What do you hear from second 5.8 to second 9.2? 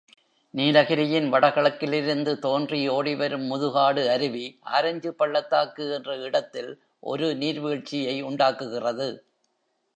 என்ற இடத்தில் ஒரு நீர்வீழ்ச்சியை உண்டாக்குகிறது.